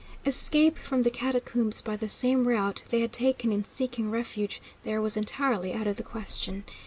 [0.25, 4.99] Escape from the catacomb by the same route they had taken in seeking refuge there
[4.99, 6.63] was entirely out of the question.